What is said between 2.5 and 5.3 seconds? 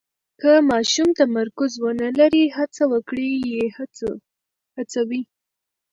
هڅه وکړئ یې هڅوئ.